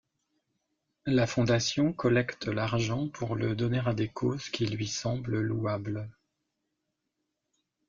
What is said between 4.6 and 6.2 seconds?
lui semblent louables.